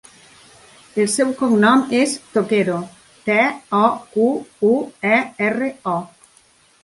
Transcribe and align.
El 1.01 1.09
seu 1.15 1.33
cognom 1.41 1.83
és 1.97 2.15
Toquero: 2.37 2.79
te, 3.27 3.37
o, 3.81 3.83
cu, 4.15 4.25
u, 4.73 4.75
e, 5.11 5.19
erra, 5.49 5.69
o. 5.93 5.97